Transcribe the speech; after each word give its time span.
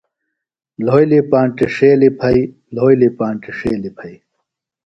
لھولیۡ 0.85 1.25
پانٹیۡ 1.31 1.71
ݜیلیۡ 1.75 2.15
پھئیۡ 2.19 2.43
لھولیۡ 2.75 3.13
پانٹیۡ 3.17 3.55
ݜیلیۡ 3.57 3.95
پھئیۡ۔ 3.97 4.19